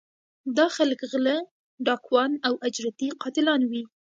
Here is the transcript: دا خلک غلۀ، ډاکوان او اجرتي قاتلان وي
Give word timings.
دا 0.57 0.65
خلک 0.75 0.99
غلۀ، 1.11 1.37
ډاکوان 1.85 2.31
او 2.47 2.53
اجرتي 2.67 3.07
قاتلان 3.21 3.61
وي 3.69 3.83